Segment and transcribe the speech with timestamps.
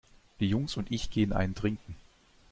[0.39, 1.95] Die Jungs und ich gehen einen trinken.